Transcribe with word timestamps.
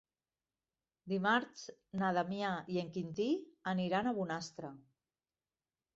Dimarts 1.13 1.65
na 2.01 2.09
Damià 2.19 2.55
i 2.77 2.81
en 2.85 2.91
Quintí 2.97 3.27
aniran 3.75 4.11
a 4.13 4.19
Bonastre. 4.21 4.73